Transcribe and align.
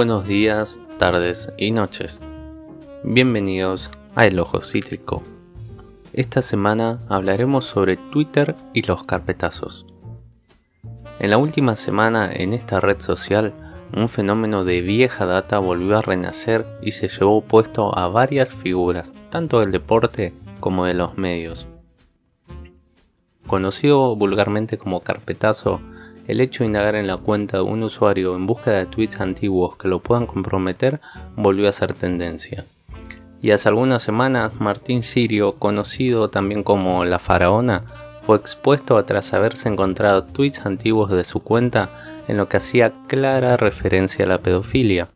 buenos 0.00 0.26
días, 0.26 0.80
tardes 0.96 1.52
y 1.58 1.72
noches. 1.72 2.22
Bienvenidos 3.04 3.90
a 4.14 4.24
El 4.24 4.40
Ojo 4.40 4.62
Cítrico. 4.62 5.22
Esta 6.14 6.40
semana 6.40 7.00
hablaremos 7.10 7.66
sobre 7.66 7.98
Twitter 7.98 8.54
y 8.72 8.80
los 8.80 9.04
carpetazos. 9.04 9.84
En 11.18 11.28
la 11.28 11.36
última 11.36 11.76
semana 11.76 12.30
en 12.32 12.54
esta 12.54 12.80
red 12.80 12.98
social, 12.98 13.52
un 13.94 14.08
fenómeno 14.08 14.64
de 14.64 14.80
vieja 14.80 15.26
data 15.26 15.58
volvió 15.58 15.98
a 15.98 16.00
renacer 16.00 16.64
y 16.80 16.92
se 16.92 17.08
llevó 17.08 17.42
puesto 17.42 17.94
a 17.94 18.08
varias 18.08 18.48
figuras, 18.48 19.12
tanto 19.28 19.60
del 19.60 19.70
deporte 19.70 20.32
como 20.60 20.86
de 20.86 20.94
los 20.94 21.18
medios. 21.18 21.66
Conocido 23.46 24.16
vulgarmente 24.16 24.78
como 24.78 25.02
carpetazo, 25.02 25.82
el 26.30 26.40
hecho 26.40 26.62
de 26.62 26.68
indagar 26.68 26.94
en 26.94 27.08
la 27.08 27.16
cuenta 27.16 27.56
de 27.56 27.64
un 27.64 27.82
usuario 27.82 28.36
en 28.36 28.46
busca 28.46 28.70
de 28.70 28.86
tweets 28.86 29.20
antiguos 29.20 29.76
que 29.76 29.88
lo 29.88 29.98
puedan 29.98 30.26
comprometer 30.26 31.00
volvió 31.34 31.68
a 31.68 31.72
ser 31.72 31.92
tendencia. 31.92 32.64
Y 33.42 33.50
hace 33.50 33.68
algunas 33.68 34.02
semanas 34.02 34.60
Martín 34.60 35.02
Sirio, 35.02 35.56
conocido 35.56 36.30
también 36.30 36.62
como 36.62 37.04
la 37.04 37.18
faraona, 37.18 37.82
fue 38.22 38.36
expuesto 38.36 39.02
tras 39.04 39.32
haberse 39.32 39.68
encontrado 39.68 40.24
tweets 40.24 40.66
antiguos 40.66 41.10
de 41.10 41.24
su 41.24 41.40
cuenta 41.40 41.90
en 42.28 42.36
lo 42.36 42.48
que 42.48 42.58
hacía 42.58 42.92
clara 43.08 43.56
referencia 43.56 44.24
a 44.24 44.28
la 44.28 44.38
pedofilia. 44.38 45.08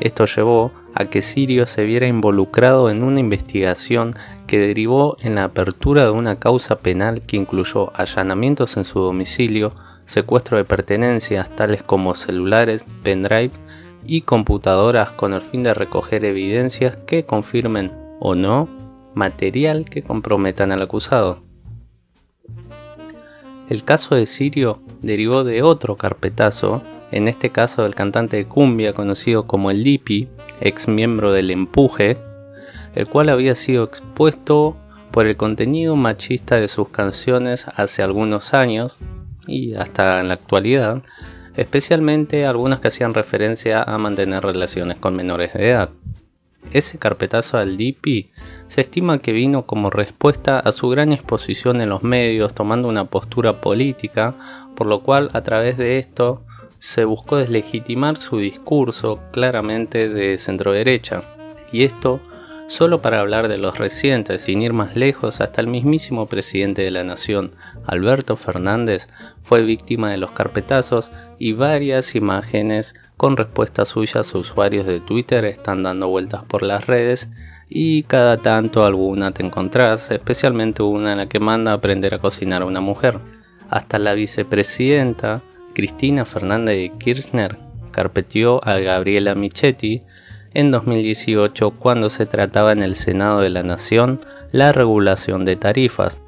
Esto 0.00 0.26
llevó 0.26 0.72
a 0.94 1.06
que 1.06 1.22
Sirio 1.22 1.66
se 1.66 1.84
viera 1.84 2.06
involucrado 2.06 2.90
en 2.90 3.02
una 3.02 3.20
investigación 3.20 4.14
que 4.46 4.58
derivó 4.58 5.16
en 5.20 5.36
la 5.36 5.44
apertura 5.44 6.04
de 6.04 6.10
una 6.10 6.38
causa 6.38 6.76
penal 6.76 7.22
que 7.22 7.36
incluyó 7.38 7.90
allanamientos 7.96 8.76
en 8.76 8.84
su 8.84 9.00
domicilio, 9.00 9.72
secuestro 10.06 10.56
de 10.56 10.64
pertenencias 10.64 11.54
tales 11.54 11.82
como 11.82 12.14
celulares, 12.14 12.84
pendrive 13.02 13.50
y 14.06 14.22
computadoras 14.22 15.10
con 15.10 15.34
el 15.34 15.42
fin 15.42 15.62
de 15.62 15.74
recoger 15.74 16.24
evidencias 16.24 16.96
que 16.96 17.24
confirmen 17.24 17.92
o 18.20 18.34
no 18.34 18.68
material 19.14 19.84
que 19.88 20.02
comprometan 20.02 20.72
al 20.72 20.82
acusado. 20.82 21.42
El 23.68 23.82
caso 23.82 24.14
de 24.14 24.26
Sirio 24.26 24.80
derivó 25.02 25.42
de 25.42 25.62
otro 25.62 25.96
carpetazo, 25.96 26.82
en 27.10 27.26
este 27.26 27.50
caso 27.50 27.82
del 27.82 27.96
cantante 27.96 28.36
de 28.36 28.46
cumbia 28.46 28.92
conocido 28.92 29.46
como 29.46 29.72
el 29.72 29.82
Dipi, 29.82 30.28
ex 30.60 30.86
miembro 30.86 31.32
del 31.32 31.50
Empuje, 31.50 32.16
el 32.94 33.08
cual 33.08 33.28
había 33.28 33.56
sido 33.56 33.82
expuesto 33.82 34.76
por 35.10 35.26
el 35.26 35.36
contenido 35.36 35.96
machista 35.96 36.56
de 36.56 36.68
sus 36.68 36.90
canciones 36.90 37.66
hace 37.74 38.02
algunos 38.02 38.54
años 38.54 39.00
y 39.46 39.74
hasta 39.74 40.20
en 40.20 40.28
la 40.28 40.34
actualidad, 40.34 41.02
especialmente 41.56 42.46
algunas 42.46 42.80
que 42.80 42.88
hacían 42.88 43.14
referencia 43.14 43.82
a 43.82 43.98
mantener 43.98 44.42
relaciones 44.42 44.98
con 44.98 45.16
menores 45.16 45.52
de 45.54 45.70
edad. 45.70 45.90
Ese 46.72 46.98
carpetazo 46.98 47.58
al 47.58 47.76
DP 47.76 48.30
se 48.66 48.80
estima 48.80 49.18
que 49.18 49.32
vino 49.32 49.66
como 49.66 49.88
respuesta 49.88 50.58
a 50.58 50.72
su 50.72 50.88
gran 50.88 51.12
exposición 51.12 51.80
en 51.80 51.90
los 51.90 52.02
medios 52.02 52.54
tomando 52.54 52.88
una 52.88 53.04
postura 53.04 53.60
política, 53.60 54.34
por 54.74 54.86
lo 54.86 55.02
cual 55.02 55.30
a 55.32 55.42
través 55.42 55.78
de 55.78 55.98
esto 55.98 56.42
se 56.80 57.04
buscó 57.04 57.36
deslegitimar 57.36 58.16
su 58.16 58.38
discurso 58.38 59.20
claramente 59.32 60.08
de 60.08 60.38
centro 60.38 60.72
derecha. 60.72 61.22
Y 61.72 61.84
esto 61.84 62.20
Solo 62.68 63.00
para 63.00 63.20
hablar 63.20 63.46
de 63.46 63.58
los 63.58 63.78
recientes, 63.78 64.42
sin 64.42 64.60
ir 64.60 64.72
más 64.72 64.96
lejos, 64.96 65.40
hasta 65.40 65.60
el 65.60 65.68
mismísimo 65.68 66.26
presidente 66.26 66.82
de 66.82 66.90
la 66.90 67.04
nación, 67.04 67.52
Alberto 67.86 68.36
Fernández, 68.36 69.08
fue 69.42 69.62
víctima 69.62 70.10
de 70.10 70.16
los 70.16 70.32
carpetazos 70.32 71.12
y 71.38 71.52
varias 71.52 72.16
imágenes 72.16 72.96
con 73.16 73.36
respuestas 73.36 73.88
suyas 73.88 74.34
a 74.34 74.38
usuarios 74.38 74.84
de 74.84 75.00
Twitter 75.00 75.44
están 75.44 75.84
dando 75.84 76.08
vueltas 76.08 76.42
por 76.44 76.62
las 76.62 76.86
redes 76.86 77.30
y 77.68 78.02
cada 78.02 78.38
tanto 78.38 78.84
alguna 78.84 79.30
te 79.30 79.44
encontrás, 79.44 80.10
especialmente 80.10 80.82
una 80.82 81.12
en 81.12 81.18
la 81.18 81.28
que 81.28 81.40
manda 81.40 81.70
a 81.70 81.76
aprender 81.76 82.14
a 82.14 82.18
cocinar 82.18 82.62
a 82.62 82.66
una 82.66 82.80
mujer. 82.80 83.20
Hasta 83.70 83.98
la 84.00 84.14
vicepresidenta 84.14 85.40
Cristina 85.72 86.24
Fernández 86.24 86.76
de 86.76 86.92
Kirchner 86.98 87.58
carpeteó 87.90 88.60
a 88.62 88.78
Gabriela 88.78 89.34
Michetti 89.34 90.02
en 90.56 90.70
2018 90.70 91.72
cuando 91.72 92.08
se 92.08 92.24
trataba 92.24 92.72
en 92.72 92.82
el 92.82 92.94
Senado 92.94 93.40
de 93.42 93.50
la 93.50 93.62
Nación 93.62 94.20
la 94.52 94.72
regulación 94.72 95.44
de 95.44 95.56
tarifas. 95.56 96.18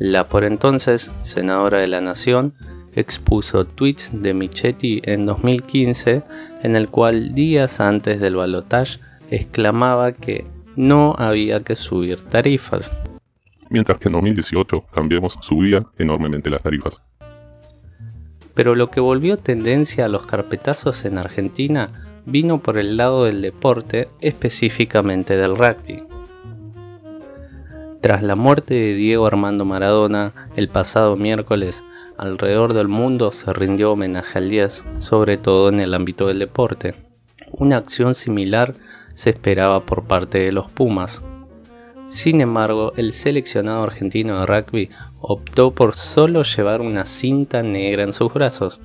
La 0.00 0.24
por 0.24 0.42
entonces 0.42 1.12
senadora 1.22 1.78
de 1.78 1.86
la 1.86 2.00
Nación 2.00 2.54
expuso 2.94 3.66
tweets 3.66 4.10
de 4.12 4.34
Michetti 4.34 5.00
en 5.04 5.26
2015 5.26 6.24
en 6.64 6.74
el 6.74 6.88
cual 6.88 7.36
días 7.36 7.78
antes 7.78 8.18
del 8.18 8.34
balotaje 8.34 8.98
exclamaba 9.30 10.10
que 10.10 10.44
no 10.74 11.14
había 11.16 11.62
que 11.62 11.76
subir 11.76 12.20
tarifas. 12.28 12.90
Mientras 13.70 14.00
que 14.00 14.08
en 14.08 14.14
2018 14.14 14.86
Cambiemos 14.92 15.38
subía 15.40 15.86
enormemente 15.98 16.50
las 16.50 16.62
tarifas. 16.62 17.00
Pero 18.54 18.74
lo 18.74 18.90
que 18.90 18.98
volvió 18.98 19.36
tendencia 19.36 20.06
a 20.06 20.08
los 20.08 20.26
carpetazos 20.26 21.04
en 21.04 21.16
Argentina 21.16 22.07
vino 22.28 22.60
por 22.60 22.76
el 22.76 22.98
lado 22.98 23.24
del 23.24 23.40
deporte, 23.40 24.10
específicamente 24.20 25.36
del 25.36 25.56
rugby. 25.56 26.02
Tras 28.02 28.22
la 28.22 28.36
muerte 28.36 28.74
de 28.74 28.94
Diego 28.94 29.26
Armando 29.26 29.64
Maradona 29.64 30.50
el 30.54 30.68
pasado 30.68 31.16
miércoles, 31.16 31.82
alrededor 32.18 32.74
del 32.74 32.86
mundo 32.86 33.32
se 33.32 33.50
rindió 33.54 33.92
homenaje 33.92 34.38
al 34.38 34.50
10, 34.50 34.84
sobre 34.98 35.38
todo 35.38 35.70
en 35.70 35.80
el 35.80 35.94
ámbito 35.94 36.26
del 36.26 36.38
deporte. 36.38 36.94
Una 37.50 37.78
acción 37.78 38.14
similar 38.14 38.74
se 39.14 39.30
esperaba 39.30 39.86
por 39.86 40.04
parte 40.04 40.38
de 40.38 40.52
los 40.52 40.70
Pumas. 40.70 41.22
Sin 42.08 42.42
embargo, 42.42 42.92
el 42.96 43.14
seleccionado 43.14 43.84
argentino 43.84 44.40
de 44.40 44.46
rugby 44.46 44.90
optó 45.20 45.70
por 45.70 45.94
solo 45.94 46.42
llevar 46.42 46.82
una 46.82 47.06
cinta 47.06 47.62
negra 47.62 48.02
en 48.02 48.12
sus 48.12 48.32
brazos. 48.32 48.80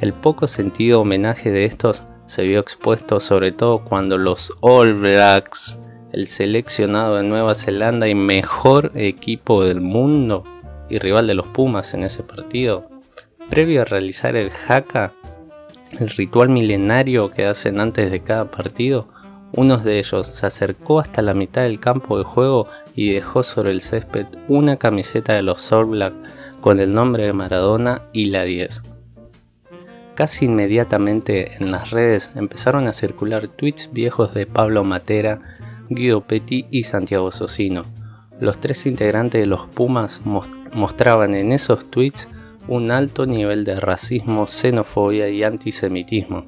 El 0.00 0.12
poco 0.12 0.46
sentido 0.46 1.00
homenaje 1.00 1.50
de 1.50 1.64
estos 1.64 2.02
se 2.26 2.44
vio 2.44 2.60
expuesto 2.60 3.20
sobre 3.20 3.52
todo 3.52 3.84
cuando 3.84 4.18
los 4.18 4.52
All 4.60 4.94
Blacks, 4.94 5.78
el 6.12 6.26
seleccionado 6.26 7.16
de 7.16 7.24
Nueva 7.24 7.54
Zelanda 7.54 8.08
y 8.08 8.14
mejor 8.14 8.92
equipo 8.94 9.64
del 9.64 9.80
mundo 9.80 10.44
y 10.88 10.98
rival 10.98 11.26
de 11.26 11.34
los 11.34 11.46
Pumas 11.48 11.94
en 11.94 12.04
ese 12.04 12.22
partido, 12.22 12.88
previo 13.50 13.82
a 13.82 13.84
realizar 13.84 14.36
el 14.36 14.50
haka, 14.68 15.12
el 15.98 16.08
ritual 16.10 16.48
milenario 16.48 17.30
que 17.30 17.46
hacen 17.46 17.80
antes 17.80 18.10
de 18.10 18.20
cada 18.20 18.50
partido, 18.50 19.08
uno 19.52 19.76
de 19.76 19.98
ellos 19.98 20.26
se 20.26 20.46
acercó 20.46 20.98
hasta 20.98 21.22
la 21.22 21.34
mitad 21.34 21.62
del 21.62 21.78
campo 21.78 22.18
de 22.18 22.24
juego 22.24 22.66
y 22.96 23.12
dejó 23.12 23.42
sobre 23.42 23.70
el 23.70 23.80
césped 23.80 24.26
una 24.48 24.76
camiseta 24.78 25.34
de 25.34 25.42
los 25.42 25.70
All 25.70 25.86
Blacks 25.86 26.28
con 26.60 26.80
el 26.80 26.92
nombre 26.92 27.26
de 27.26 27.32
Maradona 27.32 28.02
y 28.12 28.26
la 28.26 28.42
10. 28.42 28.93
Casi 30.14 30.44
inmediatamente 30.44 31.56
en 31.56 31.72
las 31.72 31.90
redes 31.90 32.30
empezaron 32.36 32.86
a 32.86 32.92
circular 32.92 33.48
tweets 33.48 33.90
viejos 33.92 34.32
de 34.32 34.46
Pablo 34.46 34.84
Matera, 34.84 35.40
Guido 35.88 36.20
Petty 36.20 36.66
y 36.70 36.84
Santiago 36.84 37.32
Socino. 37.32 37.84
Los 38.38 38.58
tres 38.58 38.86
integrantes 38.86 39.40
de 39.40 39.46
los 39.46 39.66
Pumas 39.66 40.20
mostraban 40.72 41.34
en 41.34 41.50
esos 41.50 41.90
tweets 41.90 42.28
un 42.68 42.92
alto 42.92 43.26
nivel 43.26 43.64
de 43.64 43.80
racismo, 43.80 44.46
xenofobia 44.46 45.28
y 45.28 45.42
antisemitismo. 45.42 46.46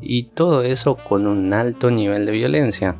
Y 0.00 0.24
todo 0.24 0.62
eso 0.62 0.96
con 0.96 1.26
un 1.26 1.52
alto 1.52 1.90
nivel 1.90 2.26
de 2.26 2.32
violencia. 2.32 2.96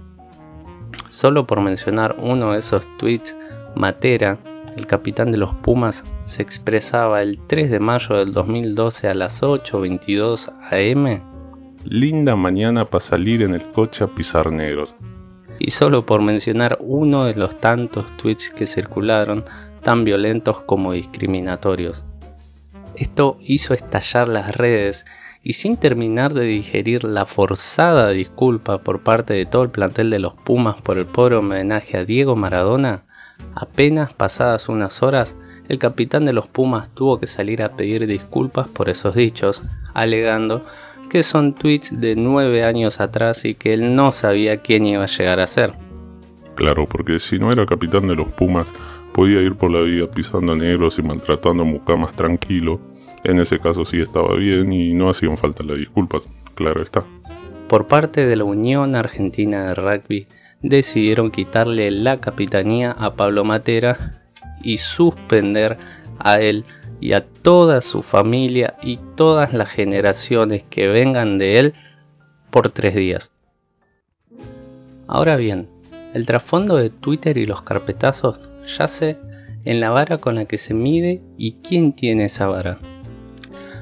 Solo 1.09 1.47
por 1.47 1.61
mencionar 1.61 2.17
uno 2.21 2.53
de 2.53 2.61
esos 2.61 2.87
tweets, 2.99 3.37
Matera, 3.75 4.39
el 4.79 4.87
capitán 4.87 5.31
de 5.33 5.39
los 5.39 5.55
Pumas, 5.55 6.05
se 6.27 6.43
expresaba 6.43 7.21
el 7.21 7.39
3 7.47 7.71
de 7.71 7.81
mayo 7.81 8.17
del 8.17 8.33
2012 8.33 9.09
a 9.09 9.15
las 9.15 9.43
8.22 9.43 10.51
am. 10.71 11.21
Linda 11.85 12.37
mañana 12.37 12.85
para 12.85 13.05
salir 13.05 13.43
en 13.43 13.55
el 13.55 13.63
coche 13.73 14.05
a 14.05 14.07
pisar 14.09 14.51
negros. 14.51 14.95
Y 15.59 15.73
solo 15.73 16.07
por 16.07 16.23
mencionar 16.23 16.79
uno 16.81 17.25
de 17.25 17.35
los 17.35 17.59
tantos 17.59 18.07
tweets 18.17 18.51
que 18.51 18.67
circularon, 18.67 19.45
tan 19.83 20.05
violentos 20.05 20.61
como 20.61 20.93
discriminatorios. 20.93 22.05
Esto 22.95 23.39
hizo 23.41 23.75
estallar 23.75 24.29
las 24.29 24.57
redes 24.57 25.07
y 25.43 25.55
sin 25.55 25.77
terminar 25.77 26.35
de 26.35 26.45
digerir 26.45 27.05
la 27.05 27.25
forzada 27.25 28.11
disculpa 28.11 28.79
por 28.79 29.03
parte 29.03 29.35
de 29.35 29.47
todo 29.47 29.63
el 29.63 29.71
plantel 29.71 30.11
de 30.11 30.19
los 30.19 30.35
Pumas 30.35 30.81
por 30.83 30.99
el 30.99 31.07
pobre 31.07 31.37
homenaje 31.37 31.97
a 31.97 32.05
Diego 32.05 32.37
Maradona, 32.37 33.05
Apenas 33.55 34.13
pasadas 34.15 34.69
unas 34.69 35.03
horas, 35.03 35.35
el 35.69 35.79
capitán 35.79 36.25
de 36.25 36.33
los 36.33 36.49
Pumas 36.49 36.89
tuvo 36.95 37.19
que 37.19 37.27
salir 37.27 37.63
a 37.63 37.77
pedir 37.77 38.07
disculpas 38.07 38.69
por 38.69 38.89
esos 38.89 39.15
dichos, 39.15 39.63
alegando 39.95 40.63
que 41.11 41.23
son 41.23 41.55
tweets 41.55 42.01
de 42.01 42.17
nueve 42.17 42.65
años 42.65 43.01
atrás 43.01 43.45
y 43.45 43.55
que 43.55 43.73
él 43.73 43.95
no 43.95 44.13
sabía 44.13 44.59
quién 44.59 44.87
iba 44.87 45.05
a 45.05 45.07
llegar 45.07 45.41
a 45.41 45.47
ser. 45.47 45.75
Claro, 46.55 46.87
porque 46.87 47.21
si 47.21 47.39
no 47.39 47.53
era 47.53 47.67
capitán 47.67 48.09
de 48.09 48.17
los 48.17 48.29
Pumas, 48.29 48.69
podía 49.13 49.41
ir 49.41 49.55
por 49.57 49.71
la 49.71 49.81
vida 49.81 50.11
pisando 50.11 50.55
negros 50.55 50.99
y 50.99 51.03
maltratando 51.03 51.63
a 51.63 51.67
mucamas 51.67 52.15
tranquilo, 52.15 52.81
En 53.25 53.41
ese 53.41 53.59
caso 53.59 53.85
sí 53.85 54.01
estaba 54.01 54.37
bien 54.37 54.73
y 54.73 54.95
no 54.95 55.11
hacían 55.11 55.37
falta 55.37 55.65
las 55.65 55.77
disculpas, 55.77 56.29
claro 56.55 56.83
está. 56.83 57.05
Por 57.69 57.89
parte 57.89 58.25
de 58.25 58.37
la 58.37 58.45
Unión 58.45 58.95
Argentina 58.95 59.65
de 59.65 59.75
Rugby 59.75 60.29
decidieron 60.63 61.31
quitarle 61.31 61.91
la 61.91 62.21
capitanía 62.21 62.93
a 62.93 63.15
Pablo 63.15 63.45
Matera 63.45 64.23
y 64.63 64.79
suspender 64.79 65.77
a 66.19 66.41
él 66.41 66.65
y 67.01 67.13
a 67.13 67.25
toda 67.25 67.81
su 67.81 68.03
familia 68.03 68.75
y 68.83 68.99
todas 69.15 69.55
las 69.55 69.69
generaciones 69.69 70.65
que 70.69 70.89
vengan 70.89 71.39
de 71.39 71.61
él 71.61 71.75
por 72.51 72.71
tres 72.71 72.95
días. 72.95 73.33
Ahora 75.07 75.37
bien, 75.37 75.69
el 76.15 76.27
trasfondo 76.27 76.77
de 76.77 76.91
Twitter 76.91 77.39
y 77.39 77.47
los 77.47 77.63
carpetazos 77.63 78.41
yace 78.67 79.17
en 79.65 79.81
la 79.81 79.91
vara 79.91 80.19
con 80.19 80.35
la 80.35 80.47
que 80.47 80.59
se 80.59 80.75
mide 80.75 81.23
y 81.37 81.53
quién 81.63 81.93
tiene 81.93 82.25
esa 82.25 82.47
vara. 82.47 82.79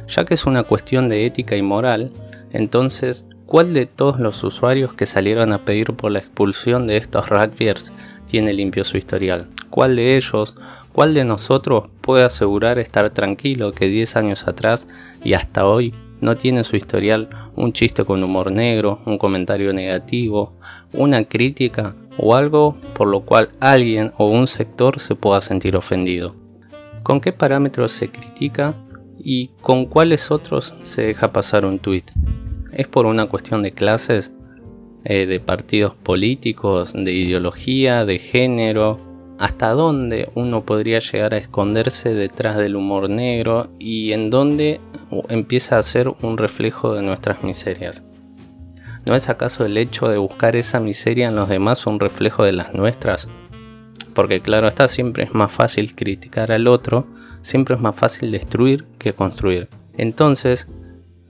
Ya 0.08 0.24
que 0.24 0.34
es 0.34 0.46
una 0.46 0.62
cuestión 0.62 1.08
de 1.08 1.26
ética 1.26 1.56
y 1.56 1.62
moral, 1.62 2.12
entonces, 2.52 3.26
¿cuál 3.46 3.72
de 3.72 3.86
todos 3.86 4.18
los 4.18 4.42
usuarios 4.42 4.92
que 4.94 5.06
salieron 5.06 5.52
a 5.52 5.64
pedir 5.64 5.94
por 5.94 6.10
la 6.10 6.18
expulsión 6.18 6.86
de 6.86 6.96
estos 6.96 7.28
rugbyers 7.28 7.92
tiene 8.26 8.52
limpio 8.52 8.84
su 8.84 8.96
historial? 8.98 9.46
¿Cuál 9.70 9.96
de 9.96 10.16
ellos, 10.16 10.56
cuál 10.92 11.14
de 11.14 11.24
nosotros 11.24 11.84
puede 12.00 12.24
asegurar 12.24 12.78
estar 12.78 13.10
tranquilo 13.10 13.72
que 13.72 13.86
10 13.86 14.16
años 14.16 14.48
atrás 14.48 14.88
y 15.22 15.34
hasta 15.34 15.66
hoy 15.66 15.94
no 16.20 16.36
tiene 16.36 16.64
su 16.64 16.76
historial 16.76 17.28
un 17.54 17.72
chiste 17.72 18.04
con 18.04 18.22
humor 18.24 18.50
negro, 18.50 19.00
un 19.06 19.18
comentario 19.18 19.72
negativo, 19.72 20.54
una 20.92 21.24
crítica 21.24 21.90
o 22.18 22.34
algo 22.34 22.76
por 22.94 23.08
lo 23.08 23.20
cual 23.20 23.50
alguien 23.60 24.12
o 24.16 24.28
un 24.28 24.46
sector 24.46 24.98
se 24.98 25.14
pueda 25.14 25.40
sentir 25.40 25.76
ofendido. 25.76 26.34
¿Con 27.02 27.20
qué 27.20 27.32
parámetros 27.32 27.92
se 27.92 28.08
critica 28.08 28.74
y 29.18 29.48
con 29.60 29.86
cuáles 29.86 30.30
otros 30.30 30.74
se 30.82 31.02
deja 31.02 31.32
pasar 31.32 31.64
un 31.64 31.78
tweet? 31.78 32.04
¿Es 32.76 32.86
por 32.86 33.06
una 33.06 33.24
cuestión 33.24 33.62
de 33.62 33.72
clases, 33.72 34.34
eh, 35.04 35.24
de 35.24 35.40
partidos 35.40 35.94
políticos, 35.94 36.92
de 36.92 37.10
ideología, 37.10 38.04
de 38.04 38.18
género, 38.18 38.98
hasta 39.38 39.70
dónde 39.70 40.28
uno 40.34 40.62
podría 40.62 40.98
llegar 40.98 41.32
a 41.32 41.38
esconderse 41.38 42.12
detrás 42.12 42.58
del 42.58 42.76
humor 42.76 43.08
negro 43.08 43.70
y 43.78 44.12
en 44.12 44.28
dónde 44.28 44.78
empieza 45.30 45.78
a 45.78 45.82
ser 45.82 46.12
un 46.20 46.36
reflejo 46.36 46.94
de 46.94 47.00
nuestras 47.00 47.42
miserias. 47.42 48.04
¿No 49.08 49.16
es 49.16 49.30
acaso 49.30 49.64
el 49.64 49.78
hecho 49.78 50.08
de 50.08 50.18
buscar 50.18 50.54
esa 50.54 50.78
miseria 50.78 51.28
en 51.28 51.36
los 51.36 51.48
demás 51.48 51.86
un 51.86 51.98
reflejo 51.98 52.44
de 52.44 52.52
las 52.52 52.74
nuestras? 52.74 53.26
Porque 54.12 54.42
claro 54.42 54.68
está, 54.68 54.86
siempre 54.88 55.24
es 55.24 55.32
más 55.32 55.50
fácil 55.50 55.94
criticar 55.94 56.52
al 56.52 56.66
otro, 56.66 57.06
siempre 57.40 57.74
es 57.74 57.80
más 57.80 57.96
fácil 57.96 58.32
destruir 58.32 58.84
que 58.98 59.14
construir. 59.14 59.70
Entonces, 59.96 60.68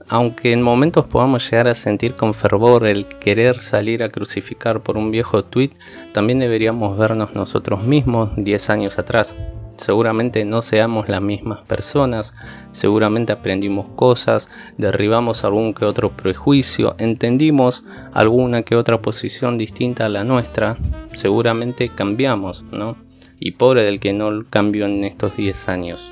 aunque 0.09 0.53
en 0.53 0.61
momentos 0.61 1.05
podamos 1.05 1.49
llegar 1.49 1.67
a 1.67 1.75
sentir 1.75 2.15
con 2.15 2.33
fervor 2.33 2.87
el 2.87 3.05
querer 3.07 3.61
salir 3.61 4.03
a 4.03 4.09
crucificar 4.09 4.81
por 4.81 4.97
un 4.97 5.11
viejo 5.11 5.43
tweet, 5.43 5.71
también 6.13 6.39
deberíamos 6.39 6.97
vernos 6.97 7.35
nosotros 7.35 7.83
mismos 7.83 8.31
10 8.37 8.69
años 8.69 8.99
atrás. 8.99 9.35
Seguramente 9.77 10.43
no 10.43 10.63
seamos 10.63 11.07
las 11.07 11.21
mismas 11.21 11.61
personas, 11.61 12.33
seguramente 12.71 13.31
aprendimos 13.31 13.87
cosas, 13.95 14.49
derribamos 14.77 15.43
algún 15.43 15.73
que 15.73 15.85
otro 15.85 16.11
prejuicio, 16.11 16.95
entendimos 16.97 17.83
alguna 18.13 18.63
que 18.63 18.75
otra 18.75 19.01
posición 19.01 19.57
distinta 19.57 20.05
a 20.05 20.09
la 20.09 20.23
nuestra, 20.23 20.77
seguramente 21.13 21.89
cambiamos, 21.89 22.63
¿no? 22.71 22.97
Y 23.39 23.51
pobre 23.51 23.83
del 23.83 23.99
que 23.99 24.13
no 24.13 24.45
cambió 24.49 24.87
en 24.87 25.03
estos 25.03 25.37
10 25.37 25.69
años. 25.69 26.11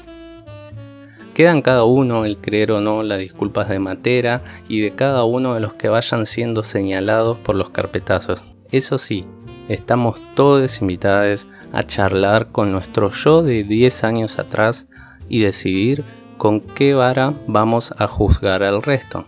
Quedan 1.36 1.62
cada 1.62 1.84
uno 1.84 2.24
el 2.24 2.38
creer 2.38 2.72
o 2.72 2.80
no 2.80 3.04
las 3.04 3.20
disculpas 3.20 3.68
de 3.68 3.78
Matera 3.78 4.42
y 4.70 4.80
de 4.80 4.92
cada 4.92 5.26
uno 5.26 5.54
de 5.54 5.60
los 5.60 5.74
que 5.74 5.90
vayan 5.90 6.26
siendo 6.26 6.64
señalados 6.64 7.38
por 7.40 7.58
los 7.58 7.72
carpetazos. 7.72 8.46
Eso 8.72 8.98
sí, 8.98 9.26
estamos 9.68 10.22
todos 10.36 10.80
invitados 10.80 11.46
a 11.74 11.84
charlar 11.84 12.54
con 12.54 12.72
nuestro 12.72 13.12
yo 13.12 13.44
de 13.44 13.66
10 13.66 14.06
años 14.06 14.40
atrás 14.40 14.88
y 15.28 15.42
decidir 15.42 16.06
con 16.38 16.62
qué 16.62 16.94
vara 16.94 17.34
vamos 17.48 17.94
a 17.98 18.08
juzgar 18.08 18.64
al 18.64 18.82
resto. 18.82 19.26